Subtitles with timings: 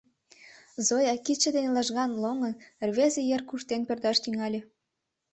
[0.85, 2.53] Зоя, кидше дене лыжган лоҥын,
[2.87, 4.59] рвезе йыр куштен пӧрдаш тӱҥале.